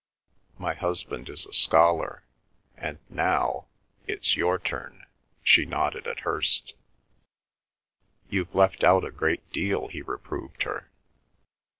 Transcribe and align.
My 0.57 0.73
husband 0.73 1.29
is 1.29 1.45
a 1.45 1.53
scholar. 1.53 2.23
And 2.75 2.97
now—it's 3.07 4.35
your 4.35 4.57
turn," 4.57 5.05
she 5.43 5.63
nodded 5.63 6.07
at 6.07 6.21
Hirst. 6.21 6.73
"You've 8.27 8.55
left 8.55 8.83
out 8.83 9.05
a 9.05 9.11
great 9.11 9.47
deal," 9.51 9.89
he 9.89 10.01
reproved 10.01 10.63
her. 10.63 10.89